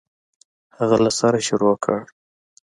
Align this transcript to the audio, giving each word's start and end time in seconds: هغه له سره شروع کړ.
هغه 0.77 0.97
له 1.03 1.11
سره 1.19 1.37
شروع 1.47 1.75
کړ. 1.83 1.99